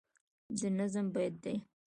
د 0.59 0.61
نظم 0.77 1.05
بیت 1.13 1.33
دی 1.43 1.55